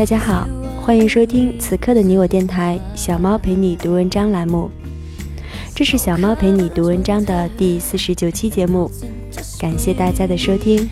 [0.00, 0.48] 大家好，
[0.80, 4.70] 欢迎收听此刻的你我电台“小猫陪你读文章”栏目，
[5.74, 8.90] 这是小猫陪你读文章的第四十九期节目，
[9.60, 10.88] 感谢大家的收听。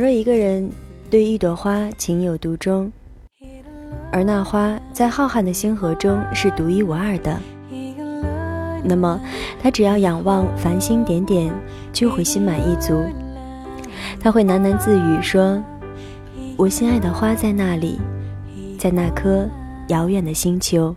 [0.00, 0.72] 倘若一个人
[1.10, 2.90] 对一朵花情有独钟，
[4.10, 7.38] 而那花在浩瀚的星河中是独一无二的，
[8.82, 9.20] 那么
[9.62, 11.52] 他只要仰望繁星点点，
[11.92, 13.04] 就会心满意足。
[14.18, 15.62] 他会喃喃自语说
[16.56, 18.00] ：“我心爱的花在那里，
[18.78, 19.46] 在那颗
[19.88, 20.96] 遥远的星球。”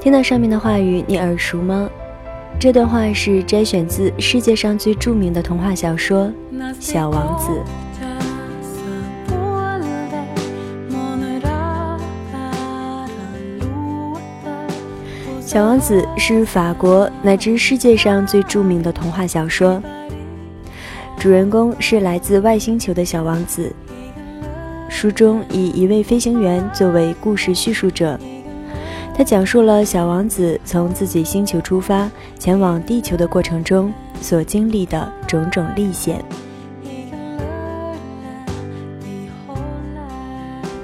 [0.00, 1.90] 听到上面的话语，你耳熟吗？
[2.60, 6.32] 这段话是摘选自世界上最著名的童话小说
[6.80, 7.52] 《小王子》。
[15.50, 19.82] 《小王子》是法国乃至世界上最著名的童话小说。
[21.18, 23.72] 主人公是来自外星球的小王子。
[24.88, 28.18] 书中以一位飞行员作为故事叙述者。
[29.18, 36.24] 他讲述了小王子从自己星球出发前往地球的过程中所经历的种种历险。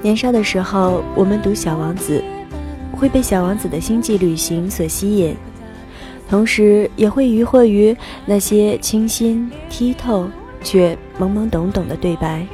[0.01, 2.21] 年少的时候，我们读《小王子》，
[2.99, 5.33] 会被小王子的星际旅行所吸引，
[6.29, 7.95] 同时也会疑惑于
[8.25, 10.27] 那些清新剔透
[10.61, 12.45] 却懵懵懂懂的对白。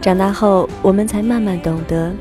[0.00, 2.12] 长大后，我们才慢慢懂得。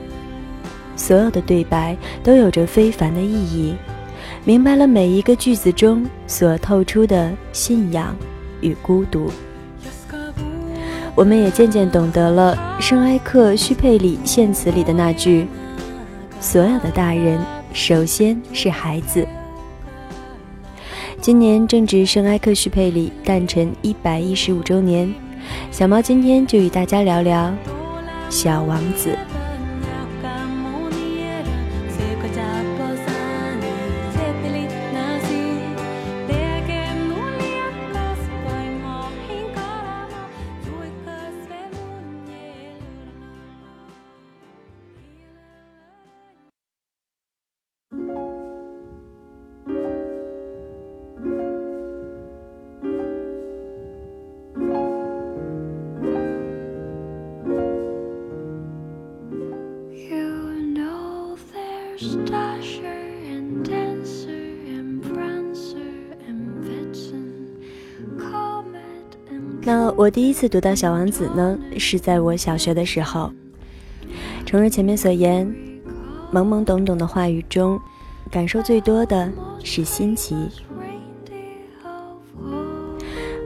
[1.00, 3.74] 所有的对白都有着非凡的意义，
[4.44, 8.14] 明白了每一个句子中所透出的信仰
[8.60, 9.32] 与孤独。
[11.16, 15.48] 我们也渐渐懂得了圣埃克须佩里献词里的那句
[16.40, 17.40] ：“所有的大人
[17.74, 19.26] 首先是孩子。”
[21.22, 25.14] 今年正值圣埃克须佩里诞辰一百一十五周年，
[25.72, 27.48] 小猫今天就与大家聊聊
[28.30, 29.10] 《小王子》。
[70.00, 73.30] 我第一次读到《小王子》呢，是在我小学的时候。
[74.46, 75.46] 诚如前面所言，
[76.32, 77.78] 懵懵懂懂的话语中，
[78.32, 79.30] 感受最多的
[79.62, 80.38] 是新奇。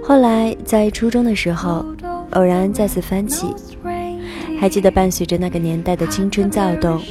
[0.03, 1.83] 后来在初中的时候，
[2.33, 3.47] 偶然再次翻起，
[4.59, 7.01] 还记得伴随着那个年代的青春躁动，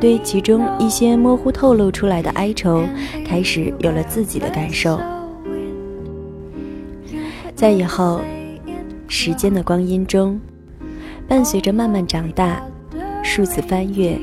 [0.00, 2.82] 对其中一些模糊透露出来的哀愁，
[3.24, 4.98] 开始有了自己的感受。
[7.54, 8.20] 在以后。
[9.12, 10.40] 时间的光阴中，
[11.26, 12.62] 伴随着慢慢长大，
[13.24, 14.16] 数次翻阅，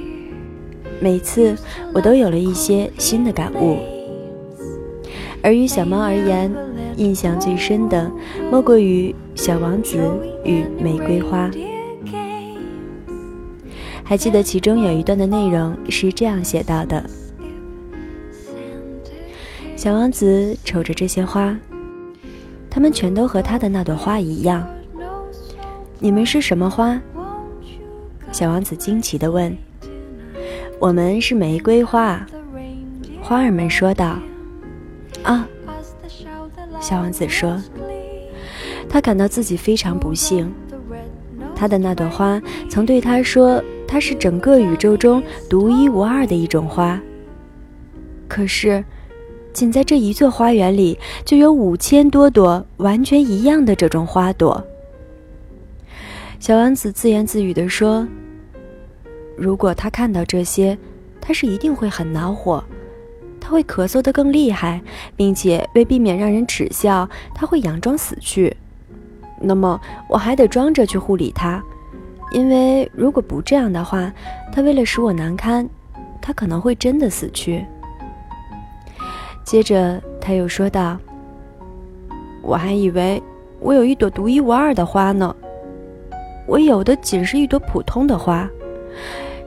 [1.02, 1.54] 每次
[1.94, 3.78] 我都有了一些新的感悟。
[5.44, 6.50] 而于小猫而言，
[6.96, 8.10] 印象最深的
[8.50, 9.98] 莫过于《小王子
[10.46, 11.50] 与玫瑰花》。
[14.06, 17.04] 还记得其中有一段的内容是这样写到的：
[19.76, 21.56] 小王子瞅着这些花，
[22.70, 24.66] 它们全都和他的那朵花一样。
[26.00, 27.00] 你们是什么花？
[28.32, 29.56] 小王子惊奇地问。
[30.80, 32.24] “我们是玫瑰花。”
[33.20, 34.20] 花儿们说道。
[35.24, 35.48] “啊！”
[36.80, 37.60] 小王子说，
[38.88, 40.54] 他感到自己非常不幸。
[41.56, 42.40] 他的那朵花
[42.70, 47.02] 曾对他说：“它是整个宇宙中独一无二的一种花。”
[48.30, 48.86] 可是，
[49.52, 54.64] 仅在这一座花园里，就有五千多朵完全一样的这种花朵。
[56.40, 58.08] 小王子自言自语地说
[59.36, 60.78] ：“如果他看到这些，
[61.20, 62.64] 他是一定会很恼火，
[63.42, 64.80] 他会咳嗽得更厉害，
[65.16, 68.56] 并且为避免让人耻笑，他会佯装死去。
[69.42, 71.62] 那么我还得装着去护理他，
[72.32, 74.14] 因为如果不这样的话，
[74.54, 75.68] 他为了使我难堪，
[76.22, 77.66] 他可能会真的死去。
[79.44, 80.98] 接着他又说道
[82.44, 83.22] ：“我还以为
[83.60, 85.36] 我有一朵独一无二的花呢，
[86.48, 88.50] 我有的仅是一朵普通的花。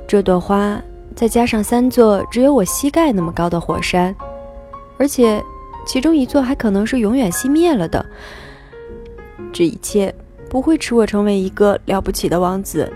[0.06, 0.80] 这朵花
[1.16, 4.14] 再加上三座只有我膝盖那么高的火山，
[4.98, 5.42] 而且
[5.86, 8.04] 其中一座还可能是永远熄灭了的。
[9.52, 10.14] 这一切
[10.48, 12.92] 不会使我成为一个了不起的王子。”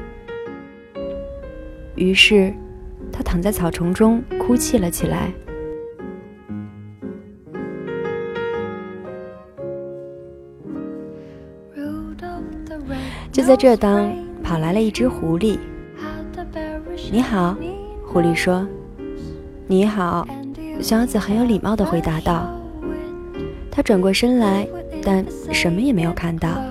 [1.97, 2.53] 于是，
[3.13, 5.33] 他躺在草丛中哭泣了起来。
[13.35, 14.15] 就在这当，
[14.45, 15.59] 跑来了一只狐狸。
[17.11, 17.57] 你好，
[18.07, 18.65] 狐狸说。
[19.67, 20.25] 你好，
[20.81, 22.49] 小王子很有礼貌地回答道。
[23.73, 24.65] 他转过身来，
[25.03, 26.63] 但什么也没有看到。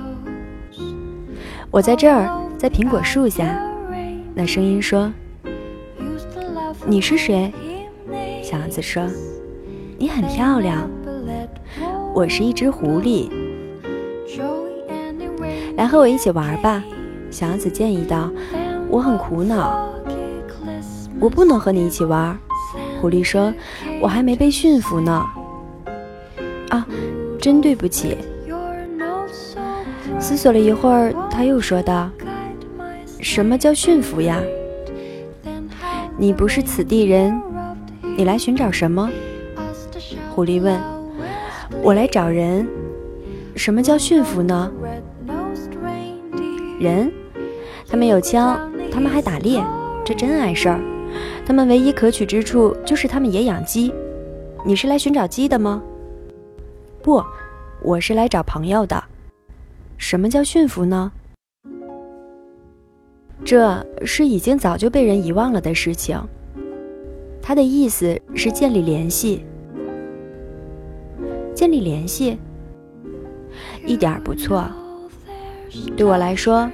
[1.70, 3.62] 我在这儿，在苹果树下。
[4.34, 5.12] 那声音说。
[6.88, 7.52] 你是谁？
[8.42, 9.06] 小王子说。
[9.98, 10.90] 你很漂亮。
[12.14, 13.30] 我是一只狐狸。
[15.76, 16.84] 来和我一起玩吧，
[17.32, 18.30] 小王子建议道。
[18.90, 19.90] 我很苦恼，
[21.20, 22.38] 我不能和你一起玩。
[23.02, 23.52] 狐狸说
[24.00, 25.26] ：“我还没被驯服呢。”
[26.70, 26.86] 啊，
[27.40, 28.18] 真对不起。
[30.20, 32.10] 思索了一会儿，他又说道
[33.20, 34.40] ：“什么叫驯服呀？
[36.18, 37.42] 你不是此地人，
[38.16, 39.10] 你来寻找什么？”
[40.36, 40.80] 狐狸问。
[41.82, 42.68] “我来找人。
[43.56, 44.72] 什么叫驯服呢？”
[46.84, 47.10] 人，
[47.88, 49.64] 他们有枪，他们还打猎，
[50.04, 50.82] 这真碍事儿。
[51.46, 53.94] 他们唯一可取之处就是他们也养鸡。
[54.66, 55.82] 你是来寻找鸡的吗？
[57.02, 57.24] 不，
[57.82, 59.02] 我是来找朋友的。
[59.98, 61.12] 什么叫驯服呢？
[63.46, 66.22] 这是已经早就被人遗忘了的事情。
[67.42, 69.46] 他的意思是建立联系。
[71.54, 72.38] 建立联系，
[73.86, 74.66] 一点不错。
[75.96, 76.70] 对我来说，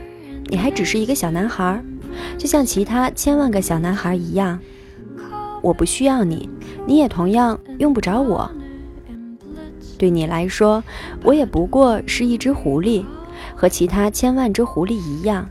[0.47, 1.81] 你还只是一个小男孩，
[2.37, 4.59] 就像其他千万个小男孩一样。
[5.61, 6.49] 我不需要你，
[6.85, 8.49] 你也同样用不着我。
[9.97, 10.81] 对你来说，
[11.23, 13.03] 我也不过是一只狐狸，
[13.55, 15.45] 和其他千万只狐狸一样。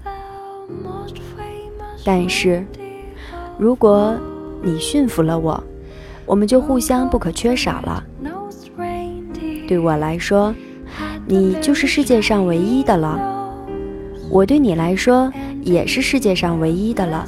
[2.04, 2.64] 但是，
[3.58, 4.16] 如果
[4.62, 5.62] 你驯服了我，
[6.24, 8.02] 我们就互相不可缺少了。
[9.68, 10.54] 对我来说，
[11.26, 13.37] 你就是世界上唯一的了。
[14.30, 15.32] 我对你来说
[15.62, 17.26] 也是世界上唯一的了。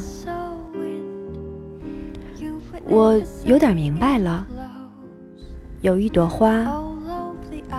[2.84, 4.46] 我有点明白了。
[5.80, 6.66] 有一朵花，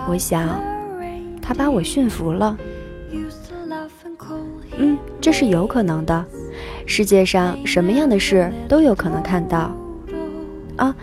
[0.08, 0.60] 我想，
[1.40, 2.56] 它把我驯服了。
[4.76, 6.24] 嗯，这是有可能的。
[6.84, 9.74] 世界上什么样的事都有可能看到。
[10.76, 10.94] 啊，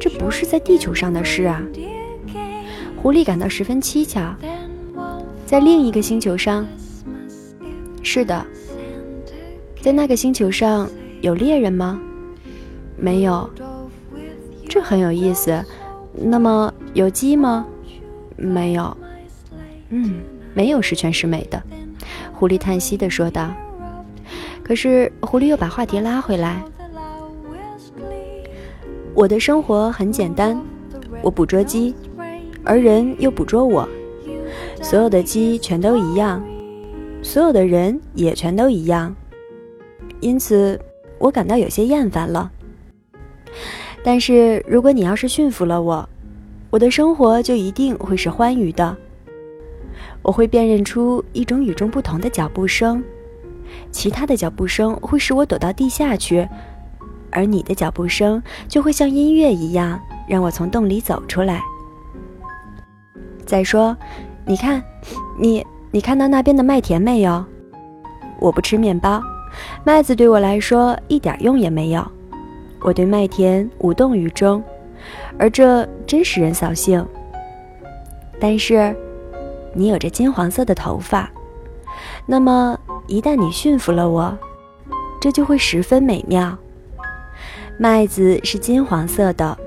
[0.00, 1.62] 这不是在地球上的事啊。
[2.96, 4.34] 狐狸感到十分蹊跷。
[5.46, 6.66] 在另一个星球上。
[8.02, 8.44] 是的，
[9.80, 10.88] 在那个星球上
[11.20, 12.00] 有猎人吗？
[12.96, 13.48] 没有，
[14.68, 15.64] 这很有意思。
[16.12, 17.66] 那么有鸡吗？
[18.36, 18.96] 没有。
[19.90, 20.20] 嗯，
[20.54, 21.62] 没有十全十美的。
[22.32, 23.50] 狐狸叹息地说道。
[24.62, 26.62] 可是狐狸又把话题拉回来。
[29.14, 30.60] 我的生活很简单，
[31.22, 31.94] 我捕捉鸡，
[32.64, 33.88] 而人又捕捉我。
[34.80, 36.42] 所有的鸡全都一样。
[37.22, 39.14] 所有的人也全都一样，
[40.20, 40.80] 因此
[41.18, 42.50] 我感到有些厌烦了。
[44.02, 46.08] 但是如果你要是驯服了我，
[46.70, 48.96] 我的生活就一定会是欢愉的。
[50.22, 53.02] 我会辨认出一种与众不同的脚步声，
[53.90, 56.48] 其他的脚步声会使我躲到地下去，
[57.30, 61.62] 而你的脚步声就会像音乐一样让我从洞里走出来。
[63.44, 63.96] 再说，
[64.46, 64.82] 你看，
[65.38, 65.64] 你。
[65.92, 67.44] 你看到那边的麦田没有？
[68.38, 69.20] 我不吃面包，
[69.84, 72.06] 麦子对我来说一点用也没有。
[72.80, 74.62] 我对麦田无动于衷，
[75.36, 77.04] 而这真使人扫兴。
[78.38, 78.94] 但是，
[79.74, 81.28] 你有着金黄色的头发，
[82.24, 82.78] 那么
[83.08, 84.38] 一旦你驯服了我，
[85.20, 86.56] 这就会十分美妙。
[87.76, 89.58] 麦子是金黄色的，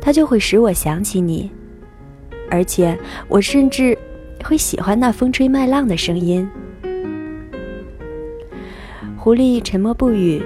[0.00, 1.52] 它就会使我想起你，
[2.50, 3.96] 而且我甚至。
[4.44, 6.48] 会喜欢那风吹麦浪的声音。
[9.16, 10.42] 狐狸沉默不语，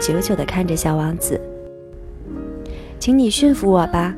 [0.00, 1.40] 久久地看着小王子。
[2.98, 4.14] 请你驯服我吧，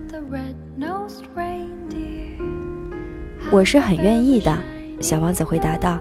[3.50, 4.56] 我是很愿意的。
[5.00, 5.98] 小王子回答道。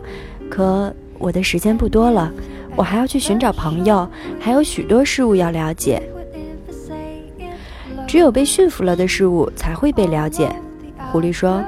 [0.49, 2.31] 可我的时间不多了，
[2.75, 6.01] 我还要去寻找朋友，还有许多事物要了解。
[8.07, 10.49] 只有被驯服了的事物才会被了解。
[11.11, 11.61] 狐狸说：“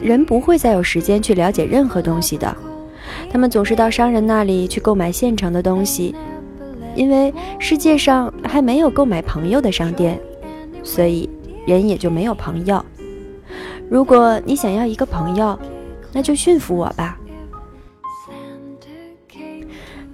[0.00, 2.56] 人不会再有时间去了解任何东西的，
[3.30, 6.14] 他们总是到商人那里去购买现成的东西，
[6.94, 10.18] 因为世界上还没有购买朋友的商店，
[10.82, 11.28] 所以
[11.66, 12.84] 人也就没有朋友。
[13.88, 15.58] 如果你想要一个朋友，
[16.12, 17.18] 那就驯服我吧。”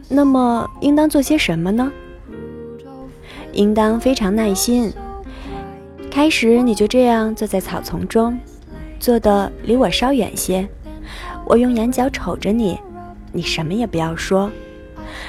[0.09, 1.91] 那么应当做些什么呢？
[3.53, 4.93] 应当非常耐心。
[6.11, 8.39] 开始你就这样坐在草丛中，
[9.05, 10.67] 坐的离我稍远些。
[11.45, 12.81] 我用眼角瞅着你，
[13.33, 14.51] 你什么也不要说。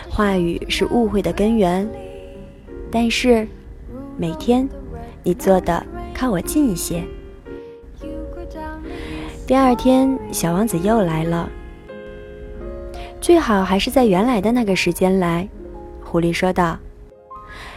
[0.10, 1.86] 话语是误会的根源。
[2.90, 3.46] 但是
[4.16, 4.66] 每天
[5.24, 7.04] 你坐的靠我近一些。
[9.46, 11.50] 第二天，小王子又来了。
[13.20, 15.46] 最好还是在原来的那个时间来，
[16.02, 16.80] 狐狸说道。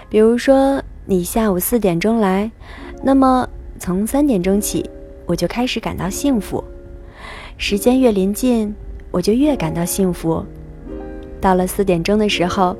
[0.09, 2.49] 比如说，你下午四点钟来，
[3.03, 3.49] 那么
[3.81, 4.89] 从三点钟起，
[5.29, 6.65] 我就开始感到幸福。
[7.59, 8.75] 时间越临近，
[9.11, 10.45] 我就越感到幸福。
[11.39, 12.75] 到了四点钟的时候，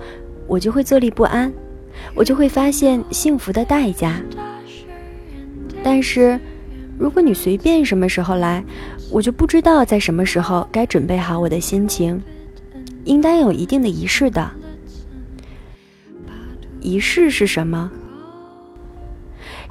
[0.47, 1.53] 我就会坐立不安，
[2.15, 4.21] 我就会发现幸福的代价。
[5.83, 6.41] 但是，
[6.99, 8.65] 如果你随便什么时候来，
[9.11, 12.21] 我就不知道在什么时候该准备好我的心情。
[13.05, 14.51] 应当有一定的仪式的。
[16.81, 17.91] 仪式是什么？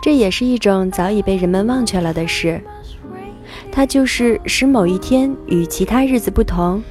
[0.02, 2.62] 这也是一种早已被人们忘却了的事。
[3.72, 6.82] 它就是使某一天与其他日子不同，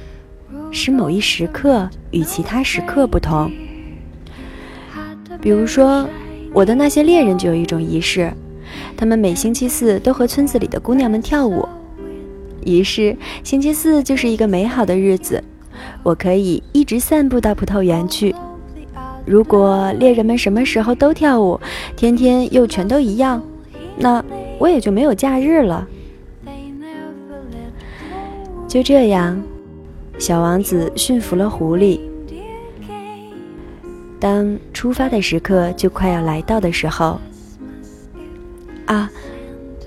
[0.71, 3.51] 使某一时刻与其他时刻不同。
[5.41, 6.07] 比如说，
[6.53, 8.31] 我的那些猎人就有一种仪式，
[8.95, 11.67] 他们每星期四都和村子里的姑娘们跳舞。
[12.65, 15.43] 于是，星期四就是一个美好的日子。
[16.03, 18.33] 我可以一直散步到葡萄园去。
[19.27, 21.59] 如果猎人们什么时候都跳舞，
[21.97, 23.43] 天天又全都一样，
[23.97, 24.23] 那
[24.57, 25.85] 我也就没有假日了。
[28.69, 29.41] 就这样，
[30.17, 31.99] 小王子驯服了狐狸。
[34.17, 37.19] 当出发的时刻就快要来到的时候，
[38.85, 39.11] 啊，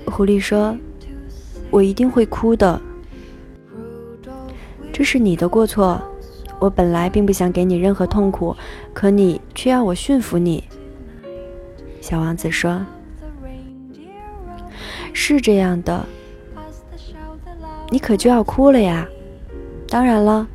[0.04, 0.76] 狐狸说
[1.70, 2.78] ：“我一定会哭的。”
[4.92, 6.00] 这是你的过错，
[6.60, 8.54] 我本来并不想给你任何痛苦，
[8.94, 10.62] 可你却要我驯服你。”
[12.00, 12.86] 小王子说
[15.12, 16.06] ，“是这样的，
[17.90, 19.08] 你可就要哭了呀。
[19.88, 20.46] 当然了，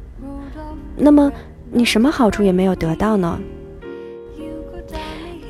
[0.96, 1.32] 那么
[1.72, 3.40] 你什么好处也没有得到呢？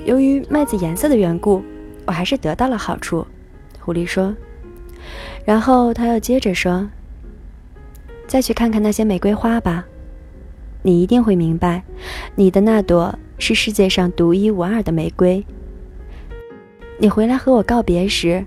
[0.06, 1.64] 由于麦子颜色的缘故，
[2.06, 3.26] 我还是得到了好处。”
[3.82, 4.36] 狐狸说，
[5.46, 6.88] 然后他又接着说。
[8.28, 9.86] 再去看看那些玫瑰花吧，
[10.86, 11.82] 你一定会明白，
[12.36, 15.44] 你的那朵是世界上独一无二的玫瑰。
[17.00, 18.46] 你回来和我告别时，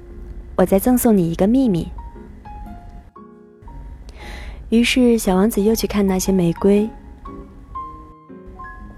[0.54, 1.88] 我再赠送你一个秘密。
[4.68, 6.88] 于是，小王子又去看那些玫瑰。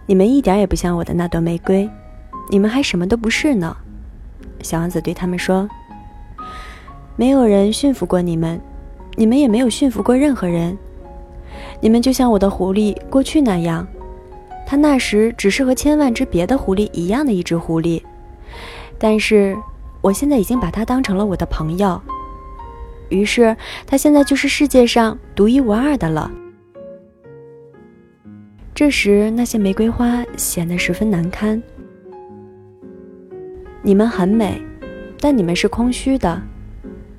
[0.05, 1.89] 你们一点也不像我的那朵玫瑰，
[2.51, 3.75] 你们还什么都不是呢。
[4.61, 5.67] 小王子对他们说
[7.17, 8.61] ：“没有人驯服过你们。”
[9.17, 10.77] 你们也没有驯服过任何人，
[11.81, 13.87] 你们就像我的狐狸过去那样，
[14.67, 18.03] 它那时只是和千万只别的狐狸一样的一只狐狸，
[18.99, 19.57] 但是
[20.01, 22.01] 我现在已经把它当成了我的朋友，
[23.09, 23.57] 于是
[23.87, 26.31] 它现在就是世界上独一无二的了。
[28.75, 31.63] 这时，那些玫瑰花显得十分难堪。
[33.83, 34.61] 你们很美，
[35.19, 36.41] 但你们是空虚的。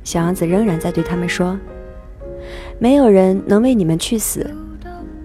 [0.03, 1.59] 小王子仍然在对他们说。
[2.81, 4.49] 没有人能为你们去死。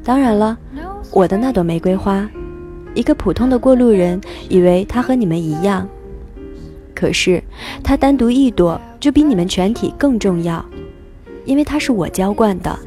[0.04, 0.58] 当然了，
[1.10, 2.28] 我的那朵玫瑰花，
[2.92, 4.20] 一个普通的过路人
[4.50, 5.88] 以为它和你们一样，
[6.94, 7.42] 可是
[7.82, 10.62] 它单独一朵就比你们全体更重要，
[11.46, 12.78] 因为它是我浇灌的，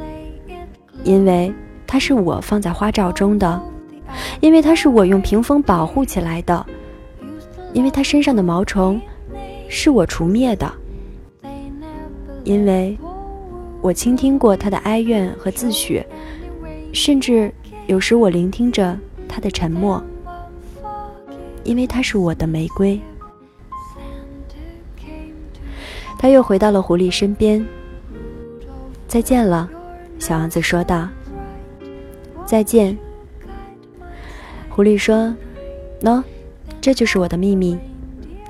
[1.04, 1.52] 因为
[1.88, 3.60] 它是我放在花罩中的，
[4.40, 6.64] 因为它是我用屏风保护起来的，
[7.74, 9.02] 因为它身上的毛虫
[9.68, 10.72] 是我除灭的，
[12.44, 12.96] 因为。
[13.82, 16.04] 我倾听过他的哀怨和自诩，
[16.94, 17.52] 甚至
[17.88, 20.04] 有时我聆听着他的沉默，
[21.64, 23.00] 因为他是我的玫瑰。
[26.18, 27.66] 他又回到了狐狸身边。
[29.08, 29.70] 再见了，
[30.20, 31.08] 小王子说道。
[32.46, 32.98] 再见。
[34.68, 35.34] 狐狸说
[36.04, 36.22] ：“喏，
[36.82, 37.78] 这就是我的秘密，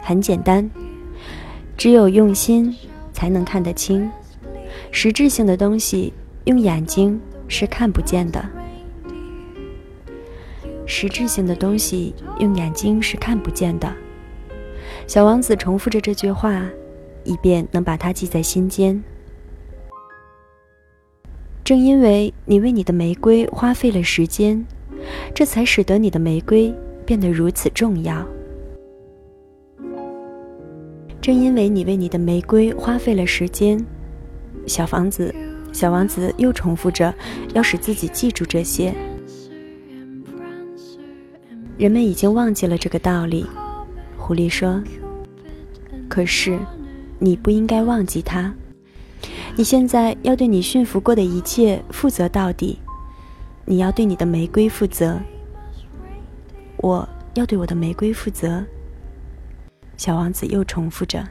[0.02, 0.70] 很简单，
[1.78, 2.76] 只有用心
[3.14, 4.10] 才能看得清。”
[4.92, 6.14] 实质性的东西
[6.46, 8.44] 用眼睛是看不见的。
[10.86, 13.94] 实质性的东西用眼睛是看不见的。
[15.06, 16.68] 小王子重复着这句话，
[17.24, 19.02] 以便能把它记在心间。
[21.64, 24.66] 正因为你为你的玫瑰花费了时间，
[25.36, 26.74] 这才使得你的玫瑰
[27.06, 28.26] 变得如此重要。
[31.22, 33.86] 正因为你为你的玫瑰花费了时间，
[34.70, 35.34] 小房子，
[35.74, 37.14] 小王子又重复着，
[37.56, 38.94] 要使自己记住这些。
[41.78, 43.46] 人们已经忘记了这个道理，
[44.16, 44.82] 狐狸说。
[46.08, 46.60] 可是，
[47.18, 48.54] 你不应该忘记它。
[49.56, 52.80] 你现在要对你驯服过的一切负责到底。
[53.66, 55.20] 你要对你的玫瑰负责。
[56.78, 58.64] 我要对我的玫瑰负责。
[59.98, 61.28] 小王子又重复着。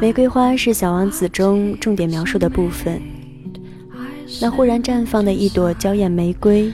[0.00, 3.00] 玫瑰花是小王子中重点描述的部分。
[4.40, 6.72] 那忽然绽放的一朵娇艳玫瑰，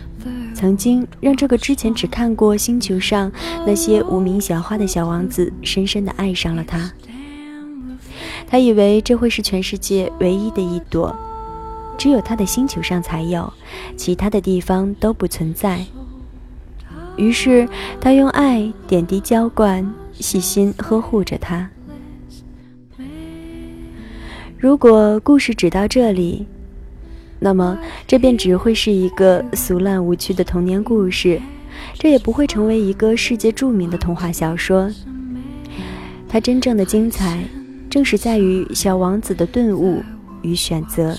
[0.54, 3.30] 曾经让这个之前只看过星球上
[3.66, 6.90] 那些无名小花的小王子深深的爱上了它。
[8.46, 11.14] 他以为这会是全世界唯一的一朵，
[11.98, 13.52] 只有他的星球上才有，
[13.96, 15.84] 其他的地方都不存在。
[17.18, 17.68] 于是
[18.00, 21.68] 他用爱点滴浇灌，细心呵护着它。
[24.56, 26.46] 如果故事只到这里，
[27.40, 31.40] 那么这便只会是一个俗烂无趣的童年故事，
[31.94, 34.90] 这也不会成为一个世界著名的童话小说。
[36.28, 37.42] 它真正的精彩，
[37.90, 40.02] 正是在于小王子的顿悟
[40.42, 41.16] 与选择。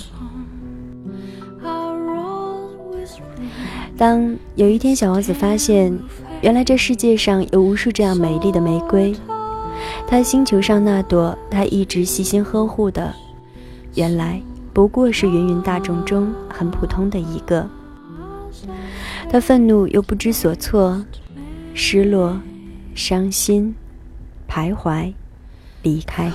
[3.99, 5.99] 当有一天小王子发现，
[6.41, 9.13] 原来这世界上有无数这样美丽的玫瑰，
[10.07, 13.13] 他星球上那朵他一直细心呵护的。
[13.95, 17.67] 原来不过是芸芸大众中很普通的一个。
[19.29, 21.03] 他愤怒又不知所措，
[21.73, 22.39] 失落、
[22.95, 23.75] 伤心、
[24.47, 25.13] 徘徊、
[25.83, 26.31] 离开。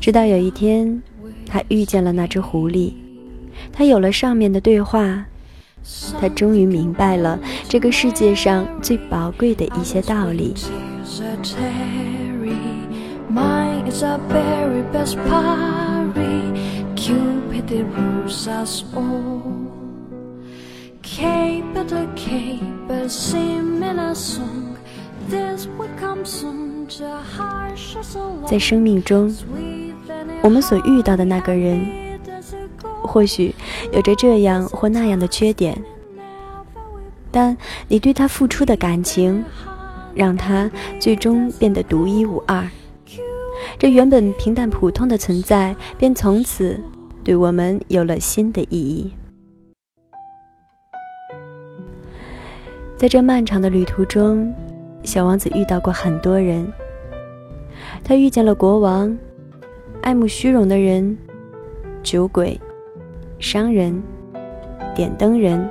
[0.00, 1.02] 直到有一天，
[1.46, 2.92] 他遇见了那只狐狸，
[3.72, 5.24] 他有了上面的对话。
[6.18, 10.54] 他终于明白了这个世界上最宝贵的一些道理。
[28.46, 29.34] 在生命中，
[30.42, 32.04] 我们所遇到的那个人。
[33.06, 33.54] 或许
[33.92, 35.78] 有着这样或那样的缺点，
[37.30, 37.54] 但
[37.86, 39.44] 你对他付出的感情，
[40.14, 42.66] 让他最终变得独一无二。
[43.78, 46.80] 这原本平淡普通的存在，便从此
[47.22, 49.12] 对我们有了新的意义。
[52.96, 54.52] 在这漫长的旅途中，
[55.04, 56.66] 小王子遇到过很多人。
[58.02, 59.16] 他遇见了国王、
[60.02, 61.16] 爱慕虚荣的人、
[62.02, 62.60] 酒鬼。
[63.40, 64.02] 商人、
[64.94, 65.68] 点灯人、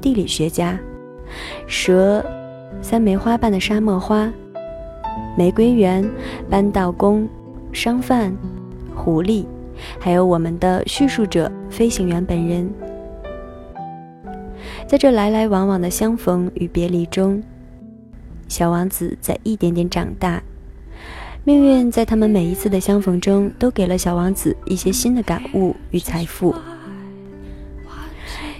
[0.00, 0.78] 地理学家、
[1.66, 2.24] 蛇、
[2.80, 4.32] 三枚花瓣的沙漠花、
[5.36, 6.08] 玫瑰园、
[6.48, 7.28] 扳道工、
[7.70, 8.34] 商贩、
[8.94, 9.44] 狐狸，
[9.98, 12.72] 还有我们的叙述者飞行员本人。
[14.86, 17.42] 在这来来往往的相逢与别离中，
[18.48, 20.42] 小王子在一点点长大。
[21.44, 26.54] 命运在他们每一次的相逢中，都给了小王子一些新的感悟与财富。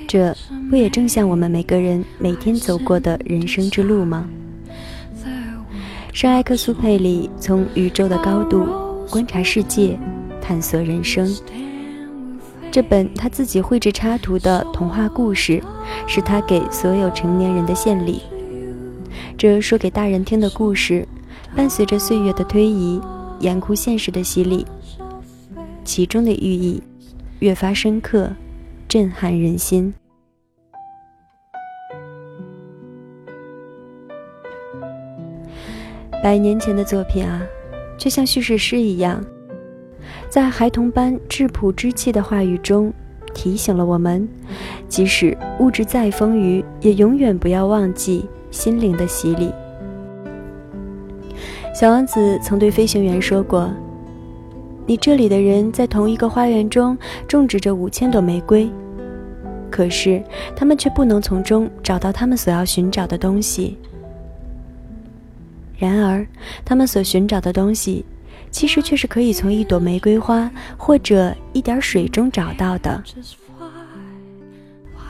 [0.06, 0.32] 这
[0.70, 4.28] 不也正像我们每个人每天走过的人生之路吗？
[6.12, 8.66] 圣埃克苏佩里从宇宙的高度
[9.10, 9.98] 观察世界，
[10.40, 11.28] 探索人生。
[12.70, 15.60] 这本他自己绘制插图的童话故事，
[16.06, 18.22] 是他给所有成年人的献礼。
[19.36, 21.06] 这说给大人听的故事，
[21.54, 23.00] 伴随着岁月的推移，
[23.40, 24.66] 严酷现实的洗礼，
[25.84, 26.82] 其中的寓意
[27.40, 28.30] 越发深刻。
[28.88, 29.92] 震撼人心。
[36.22, 37.42] 百年前的作品啊，
[37.98, 39.22] 却像叙事诗一样，
[40.30, 42.94] 在孩童般质朴之气的话语中，
[43.34, 44.26] 提醒了我们：
[44.88, 48.24] 即使物质再丰腴，也永远不要忘记
[48.56, 49.52] 心灵的洗礼。
[51.74, 53.70] 小王子曾对飞行员说过
[54.86, 56.96] ：“你这里的人在同一个花园中
[57.28, 58.70] 种植着五千朵玫瑰，
[59.70, 60.24] 可是
[60.56, 63.76] 他们却不能从中找到他们所要寻找的东西。
[65.78, 66.26] 然而，
[66.64, 68.06] 他们所寻找的东西，
[68.50, 73.04] 其实却是可以从一朵玫瑰花或者一点水中找到的。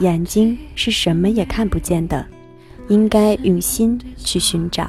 [0.00, 2.26] 眼睛是什么也看不见的，
[2.88, 4.88] 应该用心去寻找。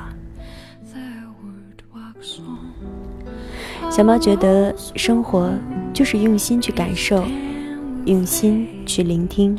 [3.90, 5.52] 小猫觉得生活
[5.94, 7.24] 就是用心去感受，
[8.06, 9.58] 用心去聆听。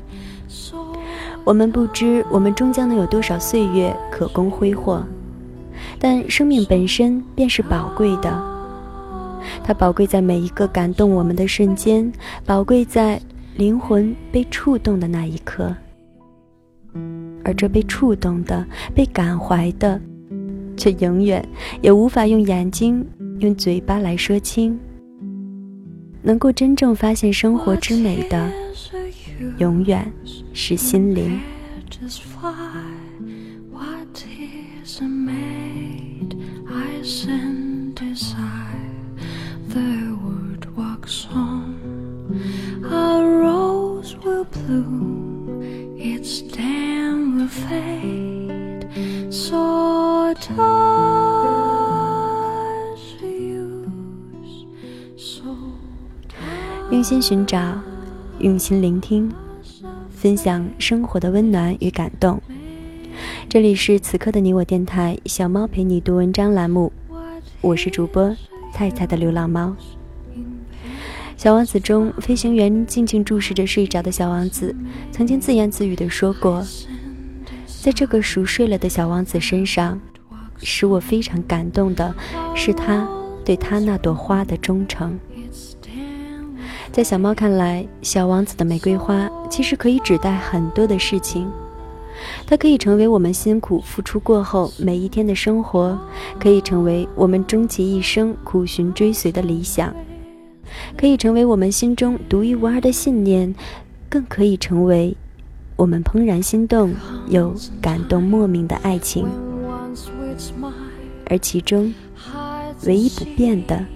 [1.44, 5.02] 我们不知我们终将能有多少岁月可供挥霍，
[5.98, 8.30] 但生命本身便是宝贵的。
[9.64, 12.12] 它宝贵在每一个感动我们的瞬间，
[12.44, 13.20] 宝贵在
[13.56, 15.74] 灵魂被触动的那一刻。
[17.48, 18.62] 而这被触动的、
[18.94, 19.98] 被感怀的，
[20.76, 21.42] 却永远
[21.80, 23.02] 也无法用眼睛。
[23.38, 24.78] 用嘴巴来说清，
[26.22, 28.52] 能够真正发现生活之美的，
[29.56, 30.12] 永远
[30.52, 31.40] 是心灵。
[57.08, 57.58] 心寻找，
[58.38, 59.32] 用心聆听，
[60.10, 62.38] 分享生活的温暖与感动。
[63.48, 66.92] 这里是此刻的你我电台“小猫陪你读文章”栏目，
[67.62, 68.36] 我是主播
[68.74, 69.74] 菜菜的流浪猫。
[71.38, 74.76] 小王子中，飞行员静静注视着睡着的小王子，
[75.10, 76.62] 曾经自言自语地说过
[77.82, 79.98] ：“在这个熟睡了的小王子身上，
[80.58, 82.14] 使我非常感动的
[82.54, 83.08] 是他
[83.46, 85.18] 对他那朵花的忠诚。”
[86.98, 91.48] 在小猫看来，小王子的玫瑰花其实可以指代很多的事情。
[92.44, 95.96] 它可以成为我们辛苦付出过后每一天的生活，
[96.40, 99.94] 可以成为我们终其一生苦寻追随的理想，
[100.96, 103.54] 可以成为我们心中独一无二的信念，
[104.08, 105.16] 更可以成为
[105.76, 106.92] 我们怦然心动
[107.28, 109.24] 又感动莫名的爱情。
[111.26, 111.94] 而其中，
[112.86, 113.86] 唯一不变的。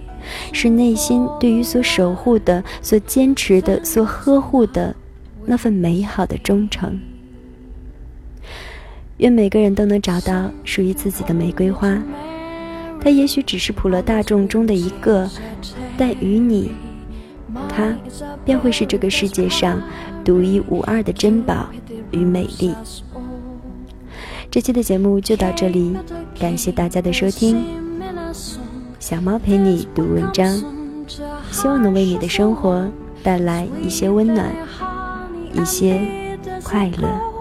[0.51, 4.95] 是内心对于所守护的、所坚持的、所呵护的
[5.45, 6.99] 那份美好的忠诚。
[9.17, 12.01] 愿每个人都能找到属于自己的玫瑰花，
[12.99, 15.29] 它也许只是普罗大众中的一个，
[15.97, 16.71] 但与你，
[17.69, 17.95] 它
[18.43, 19.81] 便会是这个世界上
[20.25, 21.69] 独一无二的珍宝
[22.11, 22.73] 与美丽。
[24.49, 25.95] 这期的节目就到这里，
[26.39, 27.82] 感谢大家的收听。
[29.05, 30.47] 小猫陪你读文章，
[31.51, 32.89] 希望能为你的生活
[33.21, 34.49] 带来一些温暖，
[35.51, 35.99] 一些
[36.63, 37.32] 快乐。